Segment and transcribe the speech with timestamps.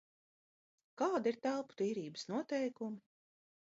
[1.03, 3.03] Kādi ir telpu tīrības noteikumi?